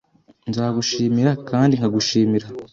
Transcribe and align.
Nzagushimira 0.49 1.31
kandi 1.49 1.73
nkagushimira 1.79 2.47